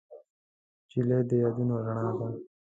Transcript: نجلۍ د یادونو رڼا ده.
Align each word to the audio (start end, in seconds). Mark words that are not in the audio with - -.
نجلۍ 0.85 1.19
د 1.29 1.31
یادونو 1.41 1.75
رڼا 1.85 2.07
ده. 2.17 2.27